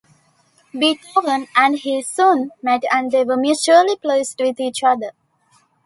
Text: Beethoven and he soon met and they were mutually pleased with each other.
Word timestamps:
Beethoven 0.73 1.45
and 1.55 1.77
he 1.77 2.01
soon 2.01 2.49
met 2.63 2.81
and 2.91 3.11
they 3.11 3.23
were 3.23 3.37
mutually 3.37 3.97
pleased 3.97 4.41
with 4.41 4.59
each 4.59 4.83
other. 4.83 5.11